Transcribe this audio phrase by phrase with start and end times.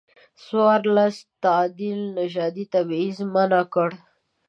[0.45, 3.89] څورلسم تعدیل نژادي تبعیض منع کړ.